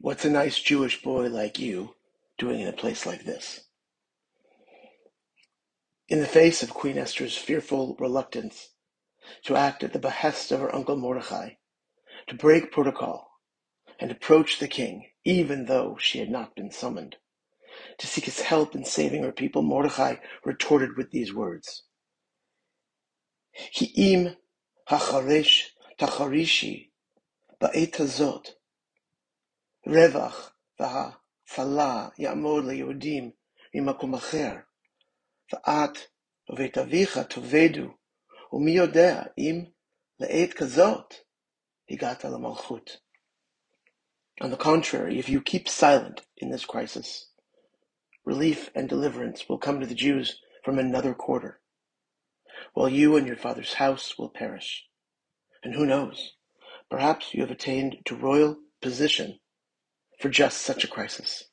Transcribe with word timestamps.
What's 0.00 0.24
a 0.24 0.30
nice 0.30 0.60
Jewish 0.60 1.02
boy 1.02 1.26
like 1.26 1.58
you 1.58 1.96
doing 2.38 2.60
in 2.60 2.68
a 2.68 2.72
place 2.72 3.04
like 3.04 3.24
this? 3.24 3.62
In 6.08 6.20
the 6.20 6.26
face 6.26 6.62
of 6.62 6.70
Queen 6.70 6.96
Esther's 6.96 7.36
fearful 7.36 7.96
reluctance 7.98 8.68
to 9.42 9.56
act 9.56 9.82
at 9.82 9.92
the 9.92 9.98
behest 9.98 10.52
of 10.52 10.60
her 10.60 10.72
uncle 10.72 10.94
Mordecai, 10.94 11.50
to 12.28 12.34
break 12.36 12.70
protocol 12.70 13.28
and 13.98 14.12
approach 14.12 14.60
the 14.60 14.68
king, 14.68 15.06
even 15.24 15.66
though 15.66 15.96
she 16.00 16.20
had 16.20 16.30
not 16.30 16.54
been 16.54 16.70
summoned, 16.70 17.16
to 17.98 18.06
seek 18.06 18.26
his 18.26 18.42
help 18.42 18.76
in 18.76 18.84
saving 18.84 19.24
her 19.24 19.32
people, 19.32 19.62
Mordecai 19.62 20.14
retorted 20.44 20.96
with 20.96 21.10
these 21.10 21.34
words. 21.34 21.82
Hi'im 23.74 24.36
hacharesh 24.88 25.70
tacharishi 25.98 26.90
ba'et 27.60 27.94
hazot 27.96 28.50
רווח 29.87 30.53
והצלה 30.79 32.09
יעמוד 32.17 32.65
ליהודים 32.65 33.31
ממקום 33.73 34.13
אחר, 34.13 34.55
ואת 35.53 35.97
ובית 36.49 36.77
אביך 36.77 37.17
תאבדו, 37.17 37.87
ומי 38.53 38.71
יודע 38.71 39.23
אם 39.37 39.65
לעת 40.19 40.53
כזאת 40.53 41.13
הגעת 41.89 42.25
למלכות. 42.25 42.97
On 44.41 44.49
the 44.49 44.57
contrary, 44.57 45.19
if 45.19 45.29
you 45.29 45.41
keep 45.41 45.67
silent 45.67 46.21
in 46.37 46.49
this 46.49 46.65
crisis, 46.65 47.29
relief 48.25 48.69
and 48.73 48.89
deliverance 48.89 49.47
will 49.47 49.59
come 49.59 49.79
to 49.79 49.85
the 49.85 50.01
Jews 50.05 50.39
from 50.63 50.79
another 50.79 51.13
quarter, 51.13 51.61
while 52.73 52.89
you 52.89 53.15
and 53.15 53.27
your 53.27 53.37
father's 53.37 53.73
house 53.73 54.17
will 54.17 54.29
perish. 54.29 54.85
And 55.63 55.75
who 55.75 55.85
knows, 55.85 56.33
perhaps 56.89 57.33
you 57.33 57.41
have 57.41 57.51
attained 57.51 57.97
to 58.05 58.15
royal 58.15 58.57
position 58.81 59.39
for 60.18 60.28
just 60.28 60.58
such 60.58 60.84
a 60.84 60.88
crisis. 60.88 61.44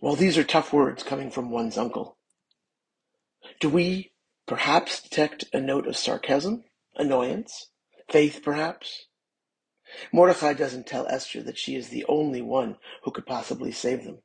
While 0.00 0.16
these 0.16 0.38
are 0.38 0.44
tough 0.44 0.72
words 0.72 1.02
coming 1.02 1.30
from 1.30 1.50
one's 1.50 1.76
uncle, 1.76 2.16
do 3.60 3.68
we 3.68 4.12
perhaps 4.46 5.02
detect 5.02 5.44
a 5.52 5.60
note 5.60 5.86
of 5.86 5.96
sarcasm, 5.96 6.64
annoyance, 6.96 7.68
faith 8.08 8.40
perhaps? 8.42 9.06
Mordecai 10.12 10.54
doesn't 10.54 10.86
tell 10.86 11.06
Esther 11.08 11.42
that 11.42 11.58
she 11.58 11.74
is 11.74 11.88
the 11.88 12.04
only 12.08 12.40
one 12.40 12.76
who 13.02 13.10
could 13.10 13.26
possibly 13.26 13.72
save 13.72 14.04
them. 14.04 14.22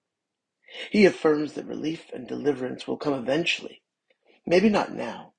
He 0.92 1.06
affirms 1.06 1.54
that 1.54 1.66
relief 1.66 2.10
and 2.14 2.28
deliverance 2.28 2.88
will 2.88 2.98
come 2.98 3.14
eventually, 3.14 3.82
maybe 4.46 4.70
not 4.70 4.94
now, 4.94 5.34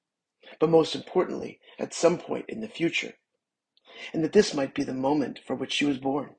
but 0.59 0.71
most 0.71 0.95
importantly, 0.95 1.61
at 1.79 1.95
some 1.95 2.19
point 2.19 2.47
in 2.49 2.61
the 2.61 2.69
future, 2.69 3.15
and 4.13 4.23
that 4.25 4.33
this 4.33 4.55
might 4.55 4.75
be 4.75 4.83
the 4.83 4.95
moment 4.95 5.39
for 5.47 5.55
which 5.55 5.73
she 5.73 5.85
was 5.85 5.99
born. 5.99 6.35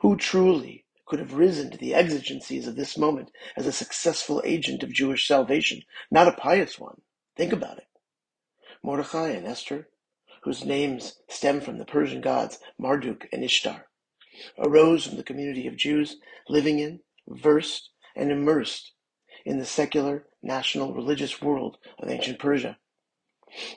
Who 0.00 0.16
truly 0.16 0.84
could 1.06 1.18
have 1.18 1.34
risen 1.34 1.70
to 1.70 1.78
the 1.78 1.94
exigencies 1.94 2.66
of 2.66 2.76
this 2.76 2.98
moment 2.98 3.30
as 3.56 3.66
a 3.66 3.72
successful 3.72 4.42
agent 4.44 4.82
of 4.82 4.92
Jewish 4.92 5.26
salvation, 5.26 5.82
not 6.10 6.28
a 6.28 6.32
pious 6.32 6.78
one? 6.78 7.02
Think 7.36 7.52
about 7.52 7.78
it. 7.78 7.86
Mordecai 8.82 9.30
and 9.30 9.46
Esther, 9.46 9.88
whose 10.42 10.64
names 10.64 11.20
stem 11.28 11.60
from 11.60 11.78
the 11.78 11.84
Persian 11.84 12.20
gods 12.20 12.58
Marduk 12.78 13.28
and 13.32 13.44
Ishtar, 13.44 13.88
arose 14.58 15.06
from 15.06 15.16
the 15.16 15.22
community 15.22 15.66
of 15.66 15.76
Jews 15.76 16.16
living 16.48 16.78
in, 16.78 17.00
versed, 17.28 17.90
and 18.16 18.30
immersed 18.30 18.92
in 19.44 19.58
the 19.58 19.64
secular, 19.64 20.26
national, 20.42 20.94
religious 20.94 21.40
world 21.40 21.78
of 21.98 22.08
ancient 22.08 22.38
Persia. 22.38 22.78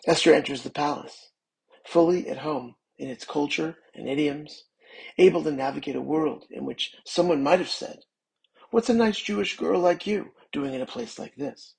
Esther 0.08 0.34
enters 0.34 0.64
the 0.64 0.70
palace, 0.70 1.30
fully 1.86 2.28
at 2.28 2.40
home 2.40 2.76
in 2.98 3.10
its 3.10 3.26
culture 3.26 3.78
and 3.94 4.10
idioms, 4.10 4.64
able 5.18 5.44
to 5.44 5.52
navigate 5.52 5.96
a 5.96 6.02
world 6.02 6.46
in 6.50 6.66
which 6.66 6.94
someone 7.06 7.44
might 7.44 7.60
have 7.60 7.70
said, 7.70 8.00
What's 8.72 8.90
a 8.90 8.94
nice 8.94 9.20
Jewish 9.20 9.58
girl 9.58 9.80
like 9.80 10.08
you 10.08 10.32
doing 10.52 10.74
in 10.74 10.82
a 10.82 10.86
place 10.86 11.18
like 11.18 11.36
this? 11.36 11.76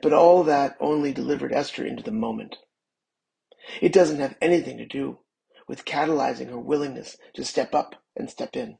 But 0.00 0.12
all 0.12 0.44
that 0.44 0.76
only 0.80 1.12
delivered 1.12 1.52
Esther 1.52 1.84
into 1.84 2.02
the 2.02 2.12
moment. 2.12 2.56
It 3.80 3.92
doesn't 3.92 4.20
have 4.20 4.36
anything 4.40 4.78
to 4.78 4.86
do 4.86 5.18
with 5.68 5.84
catalyzing 5.84 6.48
her 6.48 6.58
willingness 6.58 7.16
to 7.34 7.44
step 7.44 7.74
up 7.74 7.96
and 8.16 8.30
step 8.30 8.56
in. 8.56 8.78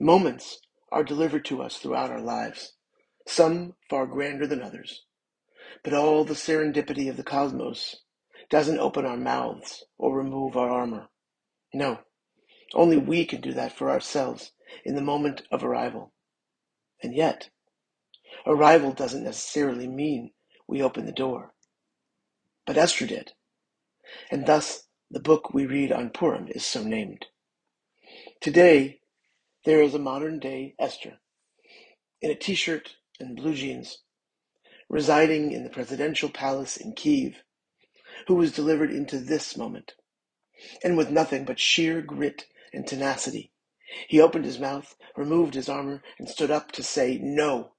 Moments 0.00 0.60
are 0.92 1.04
delivered 1.04 1.44
to 1.46 1.62
us 1.62 1.78
throughout 1.78 2.10
our 2.10 2.20
lives, 2.20 2.74
some 3.26 3.74
far 3.90 4.06
grander 4.06 4.46
than 4.46 4.62
others. 4.62 5.04
But 5.82 5.94
all 5.94 6.24
the 6.24 6.34
serendipity 6.34 7.10
of 7.10 7.16
the 7.16 7.24
cosmos 7.24 7.96
doesn't 8.48 8.78
open 8.78 9.04
our 9.04 9.16
mouths 9.16 9.84
or 9.98 10.16
remove 10.16 10.56
our 10.56 10.70
armor. 10.70 11.08
No, 11.74 11.98
only 12.72 12.96
we 12.96 13.26
can 13.26 13.40
do 13.40 13.52
that 13.52 13.76
for 13.76 13.90
ourselves 13.90 14.52
in 14.84 14.94
the 14.94 15.02
moment 15.02 15.42
of 15.50 15.64
arrival. 15.64 16.12
And 17.02 17.14
yet, 17.14 17.50
arrival 18.46 18.92
doesn't 18.92 19.24
necessarily 19.24 19.88
mean 19.88 20.30
we 20.68 20.80
open 20.80 21.04
the 21.04 21.12
door. 21.12 21.52
But 22.64 22.78
Esther 22.78 23.06
did. 23.06 23.32
And 24.30 24.46
thus, 24.46 24.84
the 25.10 25.20
book 25.20 25.52
we 25.52 25.66
read 25.66 25.90
on 25.90 26.10
Purim 26.10 26.46
is 26.48 26.64
so 26.64 26.84
named. 26.84 27.26
Today, 28.40 29.00
there 29.64 29.82
is 29.82 29.94
a 29.94 29.98
modern 29.98 30.38
day 30.38 30.76
Esther 30.78 31.18
in 32.22 32.30
a 32.30 32.36
t 32.36 32.54
shirt 32.54 32.96
and 33.18 33.36
blue 33.36 33.54
jeans, 33.54 33.98
residing 34.88 35.50
in 35.50 35.64
the 35.64 35.70
presidential 35.70 36.28
palace 36.28 36.76
in 36.76 36.92
Kiev, 36.92 37.42
who 38.28 38.36
was 38.36 38.52
delivered 38.52 38.92
into 38.92 39.18
this 39.18 39.56
moment 39.56 39.94
and 40.82 40.96
with 40.96 41.10
nothing 41.10 41.44
but 41.44 41.60
sheer 41.60 42.00
grit 42.02 42.46
and 42.72 42.86
tenacity. 42.86 43.52
He 44.08 44.20
opened 44.20 44.44
his 44.44 44.58
mouth, 44.58 44.96
removed 45.16 45.54
his 45.54 45.68
armor, 45.68 46.02
and 46.18 46.28
stood 46.28 46.50
up 46.50 46.72
to 46.72 46.82
say 46.82 47.18
no. 47.22 47.72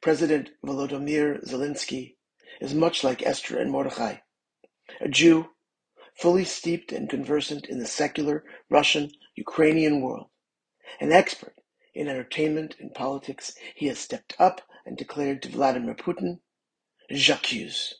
President 0.00 0.50
Volodymyr 0.64 1.44
Zelensky 1.46 2.16
is 2.60 2.74
much 2.74 3.04
like 3.04 3.22
Esther 3.24 3.58
and 3.58 3.70
Mordecai, 3.70 4.16
a 5.00 5.08
Jew 5.08 5.48
fully 6.16 6.44
steeped 6.44 6.92
and 6.92 7.10
conversant 7.10 7.66
in 7.66 7.78
the 7.78 7.86
secular 7.86 8.44
Russian 8.70 9.10
Ukrainian 9.36 10.00
world, 10.00 10.28
an 11.00 11.12
expert 11.12 11.56
in 11.94 12.08
entertainment 12.08 12.76
and 12.78 12.94
politics. 12.94 13.54
He 13.74 13.86
has 13.86 13.98
stepped 13.98 14.34
up 14.38 14.60
and 14.86 14.96
declared 14.96 15.42
to 15.42 15.48
Vladimir 15.48 15.94
Putin, 15.94 16.40
J'accuse. 17.12 17.94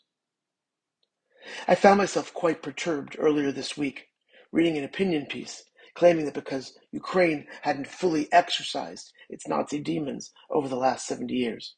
I 1.69 1.75
found 1.75 1.99
myself 1.99 2.33
quite 2.33 2.63
perturbed 2.63 3.17
earlier 3.19 3.53
this 3.53 3.77
week, 3.77 4.09
reading 4.53 4.79
an 4.79 4.85
opinion 4.85 5.27
piece 5.27 5.65
claiming 5.95 6.25
that 6.25 6.35
because 6.35 6.77
Ukraine 6.91 7.47
hadn't 7.63 7.87
fully 7.87 8.31
exorcised 8.33 9.13
its 9.29 9.49
Nazi 9.49 9.79
demons 9.79 10.33
over 10.51 10.69
the 10.69 10.77
last 10.77 11.07
70 11.07 11.33
years, 11.33 11.77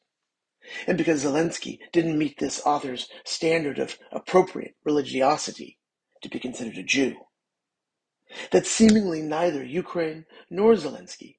and 0.87 0.97
because 0.97 1.23
Zelensky 1.23 1.79
didn't 1.93 2.17
meet 2.17 2.39
this 2.39 2.61
author's 2.65 3.07
standard 3.23 3.79
of 3.79 3.97
appropriate 4.11 4.75
religiosity 4.83 5.77
to 6.21 6.29
be 6.29 6.39
considered 6.39 6.77
a 6.77 6.83
Jew, 6.83 7.15
that 8.51 8.65
seemingly 8.65 9.21
neither 9.21 9.63
Ukraine 9.63 10.25
nor 10.49 10.73
Zelensky 10.73 11.37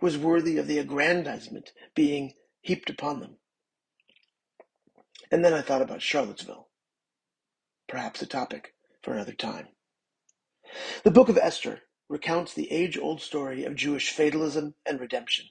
was 0.00 0.18
worthy 0.18 0.58
of 0.58 0.66
the 0.66 0.78
aggrandizement 0.78 1.72
being 1.94 2.34
heaped 2.60 2.90
upon 2.90 3.20
them. 3.20 3.38
And 5.30 5.44
then 5.44 5.54
I 5.54 5.62
thought 5.62 5.82
about 5.82 6.02
Charlottesville 6.02 6.68
perhaps 7.88 8.22
a 8.22 8.26
topic 8.26 8.74
for 9.02 9.12
another 9.12 9.34
time. 9.34 9.68
The 11.04 11.10
book 11.10 11.28
of 11.28 11.38
Esther 11.38 11.82
recounts 12.08 12.54
the 12.54 12.70
age 12.70 12.98
old 12.98 13.20
story 13.20 13.64
of 13.64 13.76
Jewish 13.76 14.10
fatalism 14.10 14.74
and 14.84 15.00
redemption. 15.00 15.46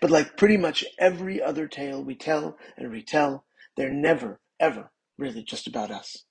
But 0.00 0.10
like 0.10 0.36
pretty 0.36 0.56
much 0.56 0.84
every 0.98 1.42
other 1.42 1.66
tale 1.66 2.04
we 2.04 2.14
tell 2.14 2.58
and 2.76 2.90
retell, 2.90 3.46
they're 3.76 3.92
never, 3.92 4.40
ever 4.60 4.90
really 5.18 5.42
just 5.42 5.66
about 5.66 5.90
us. 5.90 6.24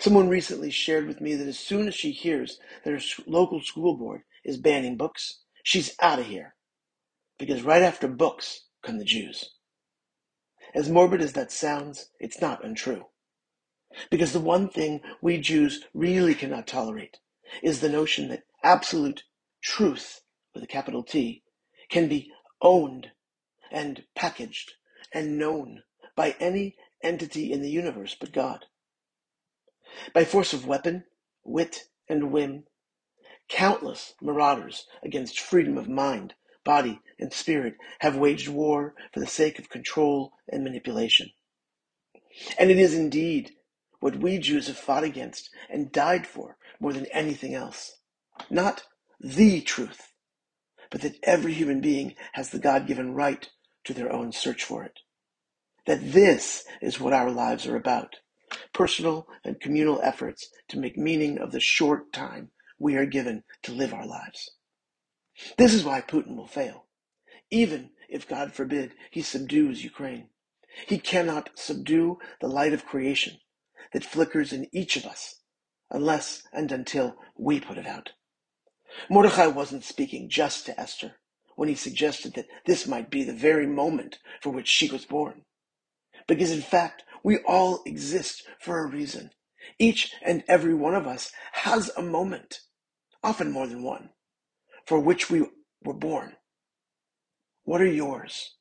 Someone 0.00 0.28
recently 0.28 0.70
shared 0.70 1.06
with 1.06 1.20
me 1.20 1.34
that 1.36 1.46
as 1.46 1.58
soon 1.58 1.86
as 1.88 1.94
she 1.94 2.10
hears 2.10 2.58
that 2.84 2.92
her 2.92 3.22
local 3.26 3.62
school 3.62 3.96
board 3.96 4.22
is 4.44 4.58
banning 4.58 4.96
books, 4.96 5.42
she's 5.62 5.94
out 6.00 6.18
of 6.18 6.26
here. 6.26 6.54
Because 7.38 7.62
right 7.62 7.82
after 7.82 8.08
books 8.08 8.64
come 8.82 8.98
the 8.98 9.04
Jews. 9.04 9.54
As 10.74 10.90
morbid 10.90 11.22
as 11.22 11.32
that 11.34 11.52
sounds, 11.52 12.10
it's 12.20 12.40
not 12.40 12.64
untrue. 12.64 13.06
Because 14.10 14.32
the 14.32 14.40
one 14.40 14.68
thing 14.68 15.00
we 15.22 15.38
Jews 15.38 15.84
really 15.94 16.34
cannot 16.34 16.66
tolerate 16.66 17.18
is 17.62 17.80
the 17.80 17.88
notion 17.88 18.28
that 18.28 18.44
absolute 18.62 19.24
truth, 19.62 20.20
with 20.54 20.62
a 20.62 20.66
capital 20.66 21.02
T, 21.02 21.42
can 21.88 22.08
be 22.08 22.30
owned 22.60 23.12
and 23.70 24.04
packaged 24.14 24.74
and 25.12 25.38
known 25.38 25.82
by 26.14 26.36
any 26.38 26.76
entity 27.02 27.52
in 27.52 27.62
the 27.62 27.70
universe 27.70 28.16
but 28.18 28.32
God. 28.32 28.66
By 30.12 30.24
force 30.24 30.52
of 30.52 30.66
weapon, 30.66 31.04
wit, 31.44 31.84
and 32.08 32.30
whim, 32.30 32.64
countless 33.48 34.14
marauders 34.20 34.86
against 35.02 35.40
freedom 35.40 35.78
of 35.78 35.88
mind, 35.88 36.34
body, 36.64 37.00
and 37.18 37.32
spirit 37.32 37.76
have 38.00 38.16
waged 38.16 38.48
war 38.48 38.94
for 39.12 39.20
the 39.20 39.26
sake 39.26 39.58
of 39.58 39.70
control 39.70 40.32
and 40.48 40.62
manipulation. 40.62 41.30
And 42.58 42.70
it 42.70 42.78
is 42.78 42.94
indeed 42.94 43.52
what 44.00 44.16
we 44.16 44.38
Jews 44.38 44.68
have 44.68 44.76
fought 44.76 45.04
against 45.04 45.50
and 45.68 45.92
died 45.92 46.26
for 46.26 46.56
more 46.80 46.92
than 46.92 47.06
anything 47.06 47.54
else. 47.54 47.96
Not 48.50 48.84
the 49.20 49.60
truth, 49.60 50.12
but 50.90 51.00
that 51.02 51.18
every 51.22 51.52
human 51.52 51.80
being 51.80 52.14
has 52.32 52.50
the 52.50 52.58
God 52.58 52.86
given 52.86 53.14
right 53.14 53.48
to 53.84 53.94
their 53.94 54.12
own 54.12 54.32
search 54.32 54.62
for 54.62 54.84
it. 54.84 55.00
That 55.86 56.12
this 56.12 56.64
is 56.80 57.00
what 57.00 57.12
our 57.12 57.30
lives 57.30 57.66
are 57.66 57.76
about 57.76 58.16
personal 58.72 59.26
and 59.44 59.60
communal 59.60 60.00
efforts 60.02 60.48
to 60.68 60.78
make 60.78 60.96
meaning 60.96 61.38
of 61.38 61.52
the 61.52 61.60
short 61.60 62.12
time 62.12 62.50
we 62.78 62.96
are 62.96 63.04
given 63.04 63.42
to 63.62 63.72
live 63.72 63.92
our 63.92 64.06
lives. 64.06 64.52
This 65.58 65.74
is 65.74 65.84
why 65.84 66.00
Putin 66.00 66.36
will 66.36 66.46
fail, 66.46 66.86
even 67.50 67.90
if, 68.08 68.26
God 68.26 68.52
forbid, 68.54 68.94
he 69.10 69.20
subdues 69.20 69.84
Ukraine. 69.84 70.28
He 70.86 70.98
cannot 70.98 71.50
subdue 71.56 72.18
the 72.40 72.48
light 72.48 72.72
of 72.72 72.86
creation 72.86 73.38
that 73.92 74.04
flickers 74.04 74.52
in 74.52 74.68
each 74.72 74.96
of 74.96 75.06
us 75.06 75.36
unless 75.90 76.42
and 76.52 76.70
until 76.72 77.16
we 77.36 77.60
put 77.60 77.78
it 77.78 77.86
out. 77.86 78.10
Mordecai 79.10 79.46
wasn't 79.46 79.84
speaking 79.84 80.28
just 80.28 80.66
to 80.66 80.78
Esther 80.80 81.16
when 81.56 81.68
he 81.68 81.74
suggested 81.74 82.34
that 82.34 82.46
this 82.66 82.86
might 82.86 83.10
be 83.10 83.24
the 83.24 83.34
very 83.34 83.66
moment 83.66 84.18
for 84.40 84.50
which 84.50 84.68
she 84.68 84.90
was 84.90 85.04
born. 85.04 85.42
Because 86.26 86.52
in 86.52 86.62
fact, 86.62 87.04
we 87.24 87.38
all 87.38 87.82
exist 87.86 88.44
for 88.60 88.78
a 88.78 88.88
reason. 88.90 89.30
Each 89.78 90.12
and 90.24 90.44
every 90.48 90.74
one 90.74 90.94
of 90.94 91.06
us 91.06 91.32
has 91.52 91.90
a 91.96 92.02
moment, 92.02 92.60
often 93.22 93.50
more 93.50 93.66
than 93.66 93.82
one, 93.82 94.10
for 94.86 95.00
which 95.00 95.30
we 95.30 95.46
were 95.84 95.94
born. 95.94 96.36
What 97.64 97.80
are 97.80 97.86
yours? 97.86 98.54